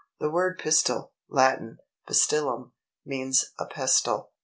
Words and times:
The 0.19 0.31
word 0.31 0.57
Pistil 0.57 1.11
(Latin, 1.29 1.77
Pistillum) 2.09 2.71
means 3.05 3.51
a 3.59 3.67
pestle. 3.67 4.31